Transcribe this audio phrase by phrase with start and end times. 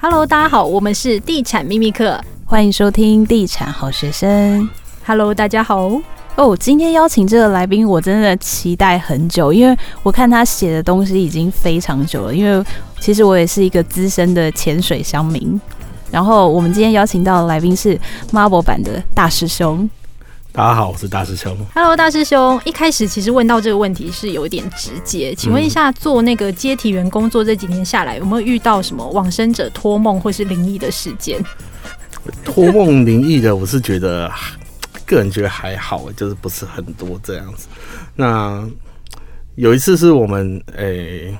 [0.00, 4.70] Hello，大家好，我们是地产秘密课，欢迎收听地产好学生。
[5.04, 5.90] Hello，大家好。
[6.36, 12.32] 哦，今天邀请这个来宾，我真的期待很久，因为我看他写的东西已经非常久了。
[12.32, 12.64] 因为
[13.00, 15.60] 其实我也是一个资深的潜水乡民。
[16.12, 17.98] 然后我们今天邀请到的来宾是
[18.30, 19.90] Marble 版的大师兄。
[20.58, 21.56] 大家好，我是大师兄。
[21.72, 22.60] Hello，大师兄。
[22.64, 31.40] 一开始其实问到这个问题是有一点直接，请问一下，做那个接体员工作这几年下来，有没有遇到什么往生者托梦或是灵异的事件？
[32.44, 34.28] 托梦灵异的，我是觉得
[35.06, 37.68] 个人觉得还好，就是不是很多这样子。
[38.16, 38.68] 那
[39.54, 41.38] 有一次是我们诶、欸，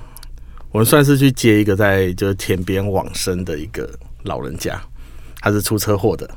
[0.70, 3.90] 我们算是去接一个在就是田边往生的一个
[4.22, 4.80] 老人家，
[5.40, 6.30] 他是出车祸的。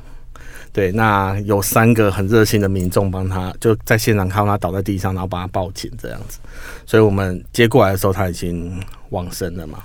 [0.72, 6.38] 对，那有三个很热心的民众帮他，就在现场看到他倒在地上，然后帮他报警这样子。
[6.86, 9.80] 所以我们接过来的时候，他已经往生了嘛。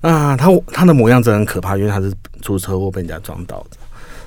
[0.00, 3.76] 啊，他他的模样真的很可怕，因为他是出车祸被人家撞到的。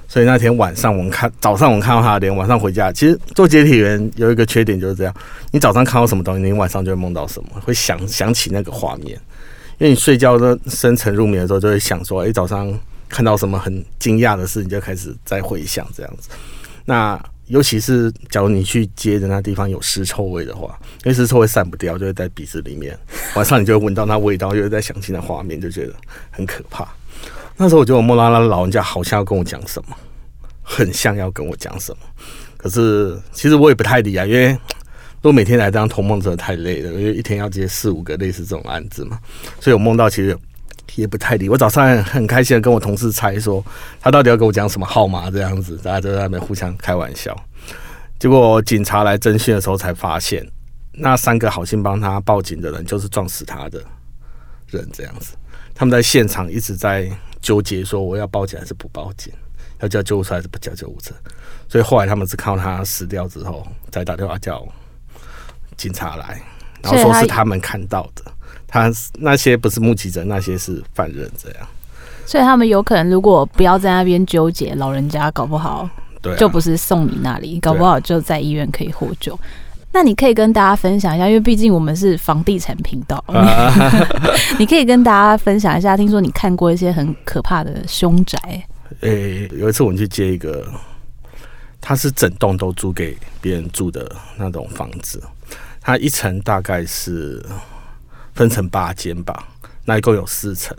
[0.08, 5.16] 所以那天晚上我们看，早上我们看到他的脸，晚上回家，其实做接体员有一个缺点就是这样，
[5.50, 9.20] 你早上看到什么东西，你晚上就会梦到什么，会想想起那个画面。
[9.80, 12.72] 因为你睡觉的深沉入眠的时候，就会想说，哎，早上。
[13.14, 16.30] 看到什么很惊讶的事，你就开始在回想这样子。
[16.83, 22.97] 那尤其是假如你去接的那地方有尸臭味的话，因为尸臭味散不掉，就会在鼻子里面。
[23.36, 25.94] 晚上你就会闻到那味道，又会在想起那画面，就觉得
[26.31, 26.88] 很可怕。
[27.56, 29.95] 那时候我觉得我梦到那老人家好像要跟我讲什么，
[30.64, 31.97] 很像要跟我讲什么。
[32.58, 39.19] 可是其实我也不太理啊，因为如果每天来这样托梦真的太累了，因为一天要接四五个类似这种案子嘛，
[39.59, 40.36] 所以我梦到其实。
[40.95, 43.64] 也不太理我，早上很开心的跟我同事猜说
[44.00, 47.36] 他到底要跟我讲什么号码这样子，大家就在那边互相开玩笑。
[48.20, 50.48] 结果警察来侦讯的时候才发现，
[50.92, 53.84] 那三个好心帮他报警的人就是撞死他的
[54.67, 55.36] 人这样子。
[55.73, 57.09] 他们在现场一直在
[57.42, 59.34] 纠结说我要报警还是不报警，
[59.80, 61.13] 要叫救护车还是不叫救护车。
[61.68, 64.63] 所以后来他们是靠他死掉之后才打电话叫
[65.75, 66.40] 警察来，
[66.84, 68.24] 然后说是他们看到的。
[68.73, 71.67] 他那些不是目击者，那些是犯人，这样。
[72.25, 75.88] 所以他们有可能，如果不要在那边纠结，老人家搞不好，
[76.23, 79.39] 对，就不是送你那里，搞不好就在医院可以获救。
[79.91, 83.72] 那你可以跟大家分享一下，因为毕竟我们是房地产频道，啊、
[84.57, 85.95] 你可以跟大家分享一下。
[85.95, 88.40] 听说你看过一些很可怕的凶宅。
[89.01, 90.67] 诶、欸，有一次我们去接一个，
[91.79, 95.22] 他是整栋都租给别人住的那种房子，
[95.79, 97.45] 他一层大概是。
[98.34, 99.48] 分成八间吧，
[99.86, 100.76] 那一共有四层。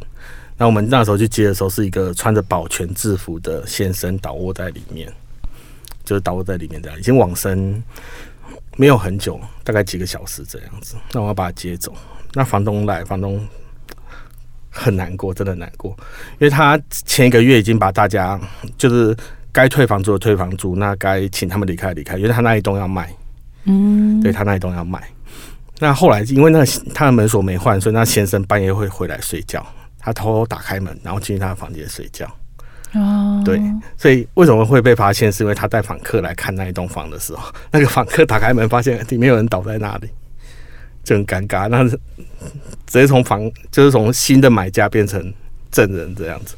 [0.57, 5.13] 那我们那时候去接的时候，是一个穿着保全制服的先生倒卧在里面，
[6.05, 7.83] 就是倒卧在里面这样，已经往生
[8.77, 10.95] 没有很久，大概几个小时这样子。
[11.13, 11.93] 那我要把他接走，
[12.35, 13.45] 那房东来，房东
[14.71, 15.91] 很难过，真的难过，
[16.39, 18.41] 因为他前一个月已经把大家
[18.79, 19.17] 就是
[19.51, 23.13] 该退房租的退房租，那该请他们离开离开，因为他那一栋要卖，
[23.65, 25.03] 嗯，对他那一栋要卖。
[25.81, 26.65] 那后来，因为那
[26.95, 29.65] 他的门锁没换，所以那先生半夜会回来睡觉。
[29.99, 32.27] 他偷偷打开门，然后进去他的房间睡觉。
[32.93, 33.59] 哦，对，
[33.97, 35.33] 所以为什么会被发现？
[35.33, 40.09] 是因为他带访客来看那一栋房的时候，那个访客打开门发现里面有人倒在那里，
[41.03, 41.69] 就很尴尬。
[41.69, 41.99] 那直
[42.87, 45.33] 接从房就是从新的买家变成
[45.73, 46.55] 证人这样子。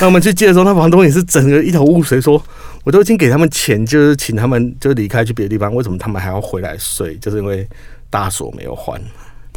[0.00, 2.42] 那我们去接的时候，那房东也是整个一头雾水，说
[2.82, 7.16] 我都已经给他们钱，就是请他们就离开去别的地方，为什么他们还要回来睡？
[7.18, 7.64] 就是因为。
[8.10, 9.00] 大锁没有换，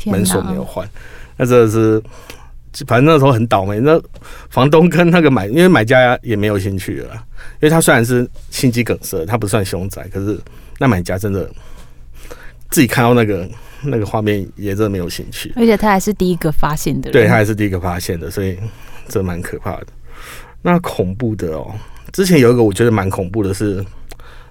[0.05, 0.87] 门锁没有换，
[1.37, 2.01] 那真的是，
[2.85, 3.79] 反正那时候很倒霉。
[3.79, 4.01] 那
[4.49, 7.13] 房东跟那个买，因为买家也没有兴趣了，
[7.59, 10.39] 因为他虽然是心肌梗塞，他不算凶宅，可是
[10.79, 11.49] 那买家真的
[12.69, 13.49] 自己看到那个
[13.83, 15.53] 那个画面也真的没有兴趣。
[15.55, 18.57] 而且他还是第一个发现的人，对他还是第一个发现的，所以
[19.07, 19.87] 这蛮可怕的。
[20.61, 21.73] 那恐怖的哦，
[22.11, 23.83] 之前有一个我觉得蛮恐怖的是，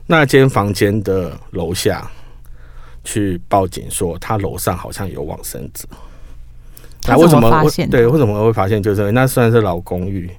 [0.07, 2.11] 那间房间的楼下。
[3.03, 5.89] 去报警说他楼上好像有往生者，
[7.09, 8.07] 那为什么会对？
[8.07, 8.83] 为什么会发现？
[8.83, 10.31] 就是那算是老公寓，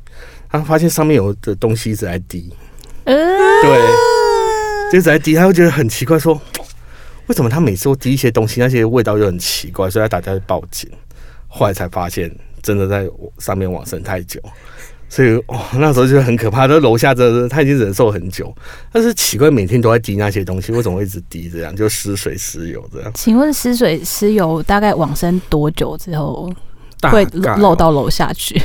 [0.49, 2.53] 他发现上面有的东西一直在滴，
[3.03, 3.21] 对，
[4.91, 6.39] 就一直在滴，他会觉得很奇怪，说
[7.27, 10.89] 为什么他每次都滴一些东西，那些味道又很奇怪，所以他打电话去报警，
[11.47, 12.29] 后来才发现
[12.61, 13.09] 真的在
[13.39, 14.39] 上面往生太久。
[15.11, 16.69] 所以哦，那时候就很可怕。
[16.69, 18.55] 这楼下这他已经忍受很久，
[18.93, 21.75] 但是奇怪，每天都在滴那些东西，为什么会一直滴这样？
[21.75, 23.11] 就湿水湿油这样。
[23.13, 26.49] 请问湿水湿油大概往生多久之后
[27.11, 27.25] 会
[27.57, 28.57] 漏到楼下去？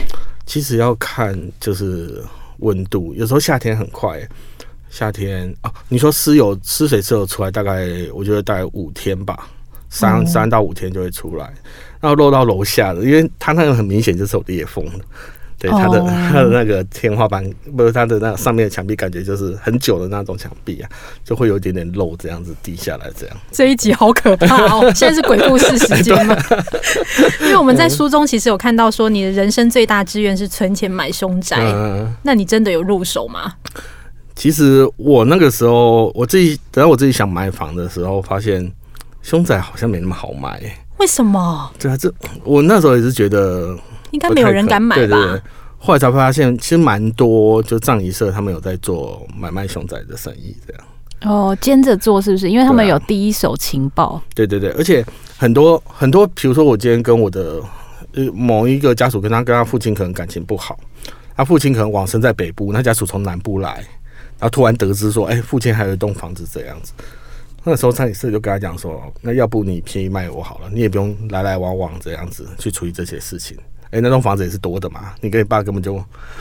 [0.46, 2.22] 其实要看就是
[2.58, 4.16] 温度，有时候夏天很快，
[4.88, 9.48] 夏天啊，你说湿油湿水湿油出来，大概我觉得大概五天吧，
[9.90, 11.52] 三三到五天就会出来，
[12.00, 15.04] 然后漏到楼下的，因为它那个很明显就是有裂缝的。
[15.68, 16.00] 对，它的
[16.32, 17.44] 它的那个天花板
[17.76, 20.88] 不是它的那个上面的墙壁，感觉就是很久的那种墙壁啊，
[21.24, 23.36] 就会有一点点漏这样子滴下来这样。
[23.50, 24.82] 这一集好可怕哦！
[24.94, 26.36] 现在是鬼故事时间吗？
[27.42, 33.54] 因为我们在书中其实有看到说，你的人生最大志愿是存钱买凶宅，嗯，那你真的有入手吗？
[34.34, 38.70] 其实我那个时候我自己等到我自己想买房的时候，发现
[39.22, 40.60] 凶宅好像没那么好买。
[40.98, 41.70] 为什么？
[41.78, 42.12] 对啊，这
[42.44, 43.76] 我那时候也是觉得。
[44.10, 45.02] 应该没有人敢买吧？
[45.02, 45.42] 对对对，
[45.78, 50.82] 后来才发现，其实蛮多就葬仪社他们有在做买卖熊仔的生意，这样。
[51.22, 52.50] 哦，兼着做是不是？
[52.50, 54.20] 因为他们有第一手情报。
[54.34, 55.04] 对对对，而且
[55.36, 57.60] 很多很多，比如说我今天跟我的
[58.34, 60.78] 某一个家属，跟他跟他父亲可能感情不好，
[61.34, 63.76] 他父亲可能往生在北部，那家属从南部来，
[64.38, 66.92] 然后突然得知说，哎，父亲还有一栋房子这样子。
[67.64, 73.56] 那时候葬仪社就跟他讲说，那要不你便宜卖我好了，你也不用来来往往这样子去处理这些事情。
[73.96, 75.96] 哎、欸，那栋房子也是多的嘛，你跟你爸根本就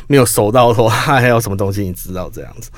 [0.07, 2.69] 没有熟到说 他还有什么东西，你知道这样子，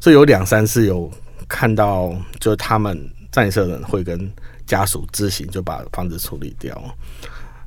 [0.00, 1.10] 所以有两三次有
[1.48, 4.30] 看到，就是他们葬仪社人会跟
[4.66, 6.78] 家属自行就把房子处理掉。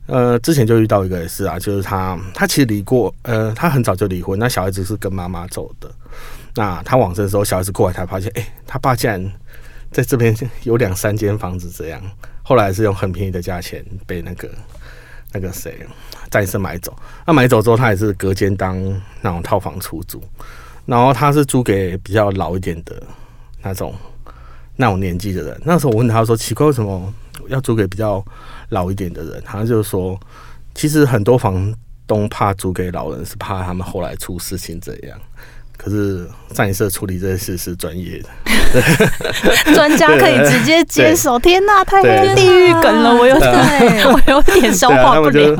[0.05, 5.89] 呃，之前就遇到一个也是啊，就是他他其实离过，呃，他很早就离婚，那小孩子是跟妈妈走的。
[6.53, 9.31] 那他往生的时候，小孩子过来才发现，哎、他爸竟然
[9.91, 11.99] 在这边有两三间房子这样。
[12.43, 14.47] 后来是用很便宜的价钱被那个。
[15.33, 15.79] 那个谁，
[16.31, 16.95] 暂时买走。
[17.27, 18.81] 那买走之后，他也是隔间当
[19.21, 20.19] 那种套房出租。
[20.87, 23.03] 然后他是租给比较老一点的
[23.61, 23.93] 那种
[24.75, 25.61] 那种年纪的人。
[25.63, 27.13] 那时候我问他说：“奇怪，为什么
[27.47, 28.25] 要租给比较
[28.69, 30.19] 老一点的人？”他就说
[30.73, 31.71] ：“其实很多房
[32.07, 35.19] 东怕租给老人，是怕他们后来出事情这样。”
[35.83, 38.81] 可是葬仪社处理这件事是专业的，
[39.73, 41.39] 专家可以直接接手。
[41.39, 42.03] 天哪，太
[42.35, 45.57] 地狱梗了，我有点， 我有点消化不了。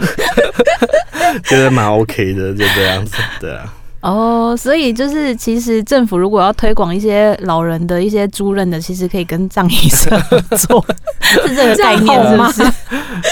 [1.45, 3.73] 觉得蛮 OK 的，就这样子，对啊。
[4.01, 10.85] 哦，所以就是其实政府如果要推广一些老人的一些租赁的，其实可以跟葬仪社合作，
[11.21, 12.61] 是这个概念是不是？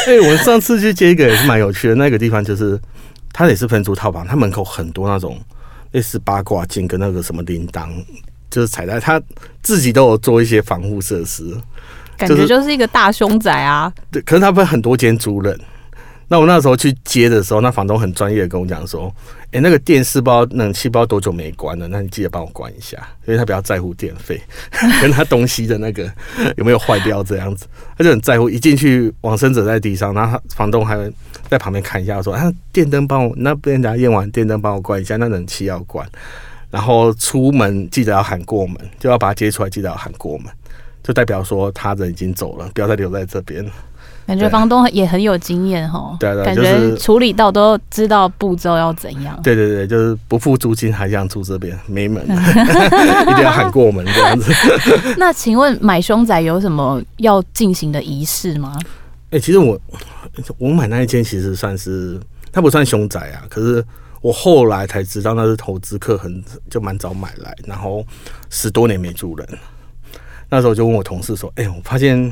[0.08, 2.80] 哎，我上次去接一个也是蛮有趣的，那个地方就是
[3.32, 5.38] 它也是分租套房，它门口很多那种。
[5.92, 7.90] 类似八卦镜跟那个什么铃铛，
[8.50, 9.22] 就是彩带，他
[9.62, 11.56] 自己都有做一些防护设施，
[12.18, 13.92] 感觉就是一个大凶宅啊。
[14.12, 15.60] 对，可是他分很多间租人。
[16.32, 19.12] 那我那时候去接的时候，那房东很专业的跟我讲说
[19.52, 24.40] ：“哎、那个电视包冷气包多久没关了，那你记得帮我关一下，因为他比较在乎电费，
[25.02, 26.08] 跟他东西的那个
[26.56, 27.66] 有没有坏掉这样子，
[27.98, 28.48] 他就很在乎。
[28.48, 30.96] 一进去，往生者在地上，然后房东还
[31.50, 36.08] 在旁边看一下，说：啊，电灯帮我那边等下验完电灯帮我关一下，那冷气要关。
[36.70, 40.46] 然后出门记得要喊过门，就要把他接出来，记得要喊过门，
[41.02, 43.66] 就代表说他人已经走了，不要再留在这边。”
[44.30, 49.36] 感觉房东也很有经验哈，对对，感觉处理到都知道步骤要怎样。
[49.42, 54.54] 对对对，就是不付租金还想住这边，没门， 一定要喊过门这样子。
[55.18, 58.78] 那请问买凶宅有什么要进行的仪式吗？
[59.32, 59.80] 哎、欸，其实我
[60.60, 62.20] 我买那一间其实算是
[62.52, 63.84] 它不算凶宅啊，可是
[64.22, 68.06] 我后来才知道那是投资客，很就蛮早买来，然后
[68.52, 69.48] 十多年没住人。
[70.52, 72.32] 那时候就问我同事说：“哎、欸，我发现。”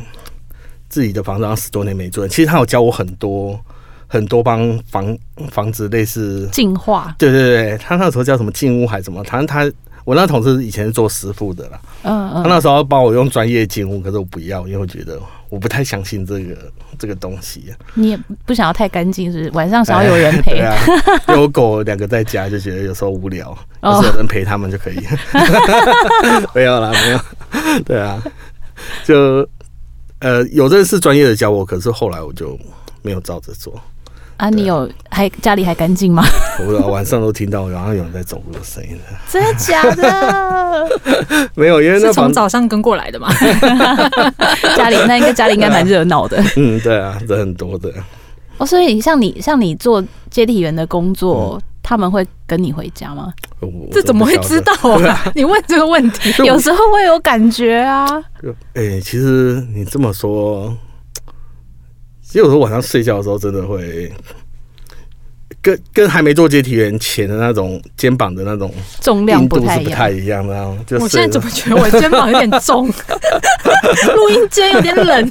[0.89, 3.59] 自己的房子好像十多年没住，其实他有教我很多
[4.07, 5.17] 很多帮房
[5.51, 9.23] 房子类似净化，对对对，他那时候叫什么净屋还是什么？
[9.25, 9.69] 反正他
[10.06, 16.56] 我那同事以前是做师傅的啦，嗯嗯，他那时候帮我用专业净屋，可是我不要，因为我觉得我不太相信这个
[16.97, 17.65] 这个东西。
[17.94, 19.51] 你也不想要太干净，是不是？
[19.51, 20.77] 晚上想要有人陪，对啊，
[21.35, 23.49] 有狗两个在家就觉得有时候无聊，
[23.83, 24.95] 有时候有人陪他们就可以。
[26.56, 27.19] 没有啦，没有，
[27.83, 28.23] 对啊，
[29.03, 29.45] 就。
[30.19, 32.57] 呃，有的是专业的教我，可是后来我就
[33.02, 33.74] 没有照着做。
[34.38, 36.24] 啊，你有还家里还干净吗？
[36.66, 38.97] 我晚上都听到，然后有人在走路的声音。
[39.30, 40.88] 真的假的？
[41.56, 43.31] 没有，因为那从早上跟过来的嘛。
[44.78, 46.44] 家里那应该家里应该蛮热闹的。
[46.56, 47.92] 嗯，对啊，人很多的。
[48.57, 51.62] 哦，所以像你像你做接替员的工作。
[51.62, 53.33] 嗯他们会跟你回家吗？
[53.94, 54.73] 这怎么会知道
[55.07, 55.23] 啊？
[55.33, 58.06] 你问这个问题，有时候会有感觉啊。
[58.73, 60.77] 哎、欸，其实你这么说，
[62.21, 64.11] 其实有时候晚上睡觉的时候，真的会
[65.68, 70.47] 跟跟还没做接体员前的那种肩膀的那种重量不太不太一样。
[70.47, 72.88] 然后，就我现在怎么觉得我肩膀有点重？
[74.16, 75.30] 录音间有点冷，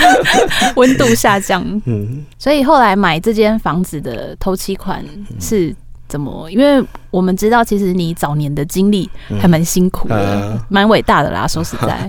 [0.76, 1.62] 温度下降。
[1.84, 5.04] 嗯，所以后来买这间房子的头期款
[5.38, 5.74] 是
[6.08, 6.50] 怎么？
[6.50, 9.08] 因为我们知道，其实你早年的经历
[9.38, 11.46] 还蛮辛苦的，蛮伟大的啦。
[11.46, 12.08] 说实在，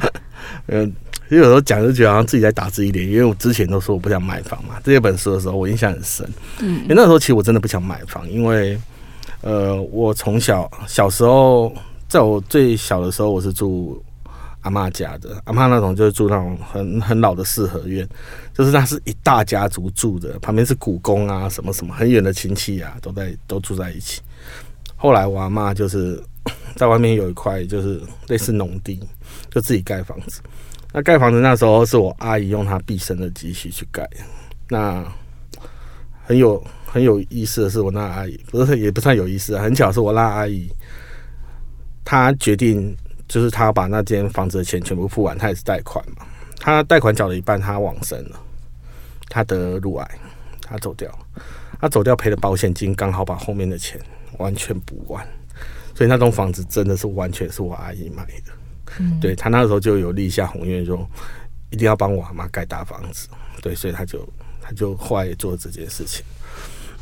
[0.68, 0.92] 嗯，
[1.29, 4.81] 其实有时候讲就觉得好像自己在打自己脸，因为我之前都说我不想买房嘛。
[4.83, 6.27] 这些本书的时候，我印象很深。
[6.59, 8.75] 嗯，因为那时候其实我真的不想买房，因为
[9.41, 11.71] 呃，我从小小时候，
[12.07, 14.03] 在我最小的时候，我是住
[14.62, 15.39] 阿妈家的。
[15.43, 18.09] 阿妈那种就是住那种很很老的四合院，
[18.51, 24.19] 就是那是一大家族住的，旁边是古宫啊，什么什么，很远的亲戚啊，都在都住在一起。
[24.95, 26.19] 后来我阿妈就是
[26.75, 29.00] 在外面有一块，就是类似农地，
[29.51, 30.41] 就自己盖房子。
[30.91, 34.08] 那盖房子那时候是我阿姨用她毕生的积蓄去盖。
[34.67, 35.05] 那
[36.24, 40.67] 很有很有意思的是，我那阿姨不是也不算有意思，很巧是我那阿姨，
[42.03, 42.96] 她决定
[43.27, 46.25] 就是她把那间房子的钱全部付完，她也是贷款嘛。
[46.60, 48.39] 她贷款缴了一半，她往生了，
[49.29, 50.12] 她得乳癌，
[50.62, 51.10] 她走掉，
[51.79, 54.00] 她走掉赔的保险金刚好把后面的钱
[54.38, 55.25] 完全补完，
[55.96, 58.51] 所以那栋房子真的是完全是我阿姨买的。
[59.22, 61.08] 对，他那时候就有立下宏愿，说
[61.69, 63.27] 一定要帮我阿妈盖大房子。
[63.62, 64.27] 对，所以他就
[64.62, 66.24] 他就后来也做这件事情。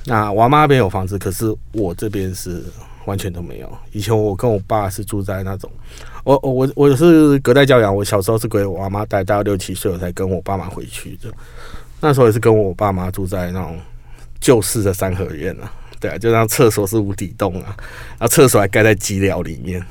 [0.06, 2.64] 那我阿妈那边有房子，可是我这边是
[3.06, 3.78] 完全都没有。
[3.92, 5.70] 以前我跟我爸是住在那种，
[6.24, 11.32] 我我我是隔代教养，我小时候是归我阿妈带，到六七岁我才跟我爸妈回去的。
[12.00, 13.78] 那时候也是跟我爸妈住在那种
[14.40, 17.76] 旧式的三合院啊，对啊，就像厕所是无底洞啊，
[18.18, 19.84] 然后厕所还盖在机寮里面。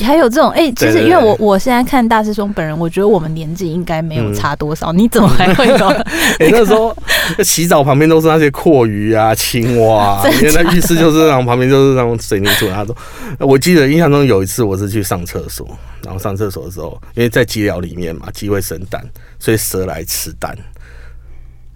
[0.00, 4.92] 还有这种哎、欸，其实因为我我现在看大师兄本人，我觉得我们年纪应该没有差多少。
[4.92, 5.86] 嗯、你怎么还会有？
[6.38, 6.96] 哎、欸，那时候
[7.42, 12.68] 洗澡旁边都是那些阔鱼啊、青蛙、 啊，因为那浴室就是那种旁边就是那种水泥柱。
[12.70, 12.96] 他说，
[13.40, 15.68] 我记得印象中有一次我是去上厕所，
[16.04, 19.04] 然后上厕所的时候，因为在鸡寮里面嘛，鸡会生蛋，
[19.38, 20.56] 所以蛇来吃蛋。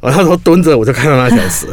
[0.00, 1.68] 我那时候蹲着，我就看到那条蛇。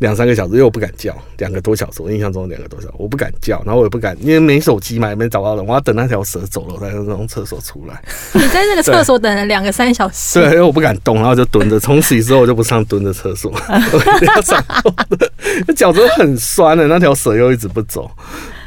[0.00, 8.02] 两三个小时，因为我不敢叫，两个多小时，我印象中两个多小时，我不敢叫，然后我也不敢，因为没手机嘛，也没找到人，我要等那条蛇走了，我才能从厕所出来。
[8.32, 10.40] 你在那个 厕所等了两个三小时？
[10.40, 11.78] 对，因为我不敢动，然后就蹲着。
[11.78, 14.64] 从此之后，我就不上蹲着厕所， 我一定要上
[15.66, 18.10] 的，脚都很酸的，那条蛇又一直不走。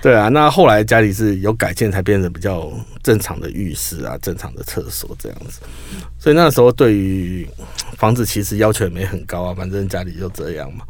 [0.03, 2.69] 对啊，那后来家里是有改建，才变成比较
[3.01, 5.61] 正常的浴室啊，正常的厕所这样子。
[6.19, 7.47] 所以那时候对于
[7.95, 10.83] 房子其实要求也没很高啊，反正家里就这样嘛。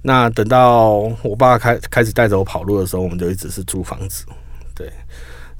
[0.00, 0.92] 那等到
[1.22, 4.24] 我爸开开始带着我跑路的时候，我们就一直是租房子。
[4.74, 4.90] 对，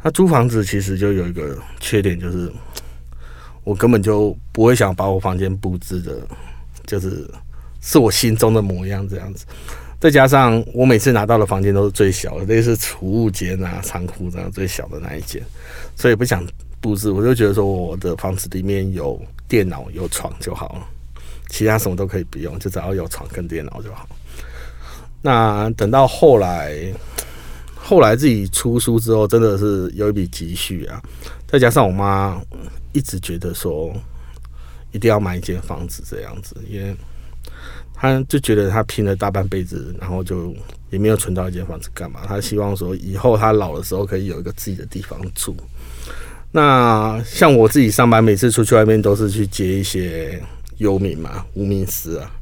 [0.02, 2.50] 那租房子其实就有一个缺点，就是
[3.62, 6.16] 我根本就不会想把我房间布置的，
[6.86, 7.30] 就是
[7.82, 9.44] 是我心中的模样这样子。
[10.00, 15.42] 再加上我每次拿到的房间都是最小的，类似储物间啊、仓库这样最小的那一间，
[15.94, 16.42] 所以不想
[16.80, 17.10] 布置。
[17.10, 20.88] 我就觉得说，我的房子里面有电脑、有床就好了，
[21.50, 24.08] 其他什么都可以不用，就只要有床跟电脑就好。
[25.20, 26.74] 那等到后来，
[27.76, 30.98] 后来自己出书之后，真的是有一笔积蓄啊，
[31.46, 32.40] 再加上我妈
[32.92, 33.94] 一直觉得说，
[34.92, 36.96] 一定要买一间房子这样子，因为。
[38.00, 40.54] 他就觉得他拼了大半辈子，然后就
[40.88, 42.20] 也没有存到一间房子干嘛？
[42.26, 45.54] 他希望说以后他老的时候可以有一个自己的地方住。
[46.50, 50.42] 那像我自己上班，每次出去外面都是去接一些
[50.78, 52.32] 游民嘛，无名尸啊。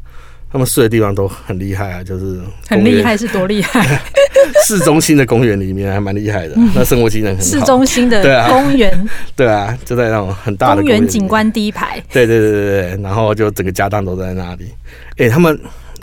[0.50, 4.00] 他们睡的地方都很厉害啊，就是很厉害是多厉害？
[4.67, 7.43] 市中心的公园里面还蛮厉害的，那生活机能很好。
[7.45, 12.02] 市中心的公园， 对啊，就在那种很大的公园景观第一排。
[12.12, 14.67] 对对对对对，然后就整个家当都在那里。
[15.19, 15.59] 哎、欸，他们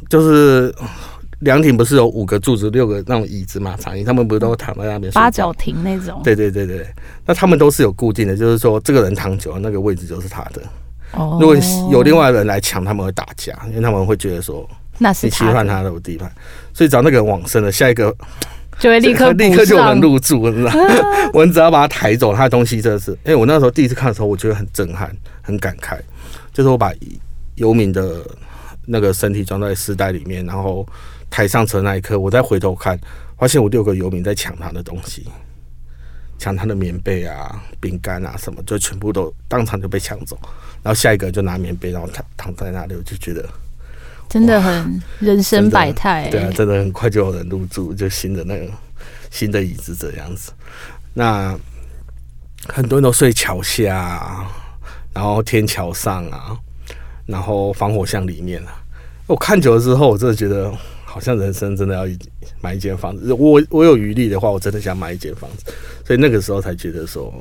[0.10, 0.74] 就是
[1.40, 3.76] 凉亭，不是有五个柱子、六个那种椅子嘛？
[3.80, 5.12] 长椅，他们不是都躺在那边？
[5.14, 6.22] 八角亭那种。
[6.24, 6.86] 对对对对，
[7.26, 10.62] 那他们都是有固定的，就是说这个人躺久了，那个位置就是他的。
[11.12, 11.56] 哦，如果
[11.92, 16.32] 有另外的人来抢，他们会打架，因为他们会觉得说那是你侵犯他的地盘，
[16.74, 18.16] 所以只要那个人往生了，下一个
[18.80, 20.80] 就会立刻立刻就有人入住，你知道吗？
[21.34, 25.10] 我们只要把他抬走，他的东西真的是，哎，我那时候第一次看的时候，我觉得很震撼，
[25.42, 25.98] 很感慨，
[26.54, 26.92] 就是我把
[27.56, 28.26] 游民的
[28.86, 30.86] 那个身体装在丝袋里面，然后
[31.30, 33.00] 抬上车那一刻，我再回头看，
[33.38, 35.26] 发现我六个游民在抢他的东西。
[36.38, 40.38] 抢他的棉被啊、饼干啊什么，就全部都当场就被抢走。
[40.84, 43.48] 然后下一个就拿棉被，然后躺躺在那里，我就觉得
[44.30, 46.30] 真的很人生百态。
[46.30, 48.72] 对啊，真的很快就有人入住，就新的那个
[49.32, 50.52] 新的椅子这样子。
[51.14, 51.58] 那
[52.68, 54.46] 很多人都睡桥下，
[55.14, 56.58] 然后天桥上啊，
[57.26, 58.84] 然后防火巷里面啊。
[59.28, 60.72] 我看久了之后，我真的觉得。
[61.16, 62.06] 好像人生真的要
[62.60, 65.72] 买一间房子，我我有余力的话，我真的想买一间房子，
[66.06, 67.34] 所以那个时候才觉得说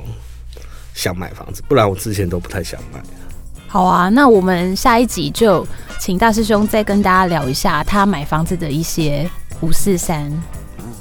[0.95, 3.03] 想买房子，不然我之前都不太想买。
[3.67, 5.67] 好啊，那我们下一集就
[5.99, 9.29] 请大师兄再跟大家聊一下他买房子的一些
[9.61, 10.33] 五四三，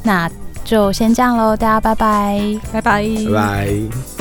[0.01, 0.27] 那
[0.63, 4.12] 就先这样喽，大家拜拜，拜拜，拜拜。